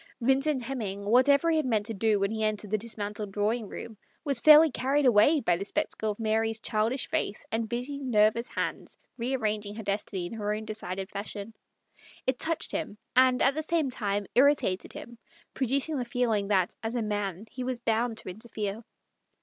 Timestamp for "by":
5.41-5.55